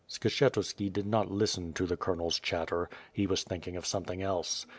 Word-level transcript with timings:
Skshetuski 0.09 0.91
did 0.91 1.05
not 1.05 1.29
listen 1.29 1.73
to 1.73 1.85
the 1.85 1.95
Colonel's 1.95 2.39
chatter; 2.39 2.89
he 3.13 3.27
was 3.27 3.43
thinking 3.43 3.77
of 3.77 3.85
something 3.85 4.19
else. 4.23 4.65